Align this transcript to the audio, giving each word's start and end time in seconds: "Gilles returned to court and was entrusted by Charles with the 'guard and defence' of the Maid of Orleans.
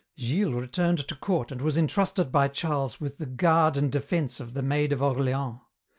"Gilles 0.17 0.51
returned 0.55 1.07
to 1.07 1.15
court 1.15 1.51
and 1.51 1.61
was 1.61 1.77
entrusted 1.77 2.31
by 2.31 2.47
Charles 2.47 2.99
with 2.99 3.19
the 3.19 3.27
'guard 3.27 3.77
and 3.77 3.91
defence' 3.91 4.39
of 4.39 4.55
the 4.55 4.63
Maid 4.63 4.91
of 4.93 4.99
Orleans. 5.03 5.59